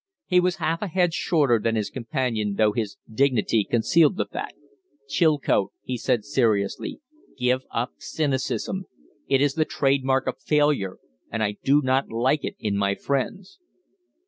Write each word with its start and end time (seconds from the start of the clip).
He 0.25 0.39
was 0.39 0.55
half 0.55 0.81
a 0.81 0.87
head 0.87 1.13
shorter 1.13 1.59
than 1.59 1.75
his 1.75 1.91
companion, 1.91 2.55
though 2.57 2.71
his 2.71 2.97
dignity 3.07 3.63
concealed 3.63 4.17
the 4.17 4.25
fact. 4.25 4.55
"Chilcote," 5.07 5.73
he 5.83 5.95
said, 5.95 6.25
seriously, 6.25 6.99
"give 7.37 7.65
up 7.69 7.91
cynicism! 7.99 8.85
It 9.27 9.41
is 9.43 9.53
the 9.53 9.63
trade 9.63 10.03
mark 10.03 10.25
of 10.25 10.41
failure, 10.41 10.97
and 11.31 11.43
I 11.43 11.57
do 11.63 11.83
not 11.83 12.09
like 12.11 12.43
it 12.43 12.55
in 12.57 12.77
my 12.77 12.95
friends." 12.95 13.59